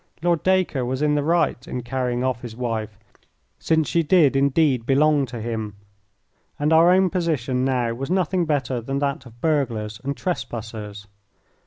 Lord 0.23 0.41
Dacre 0.41 0.83
was 0.83 1.03
in 1.03 1.13
the 1.13 1.21
right 1.21 1.67
in 1.67 1.83
carrying 1.83 2.23
off 2.23 2.41
his 2.41 2.55
wife, 2.55 2.97
since 3.59 3.87
she 3.87 4.01
did 4.01 4.35
indeed 4.35 4.83
belong 4.87 5.27
to 5.27 5.39
him, 5.39 5.75
and 6.57 6.73
our 6.73 6.89
own 6.91 7.11
position 7.11 7.63
now 7.63 7.93
was 7.93 8.09
nothing 8.09 8.45
better 8.47 8.81
than 8.81 8.97
that 8.97 9.27
of 9.27 9.39
burglars 9.41 10.01
and 10.03 10.17
trespassers. 10.17 11.05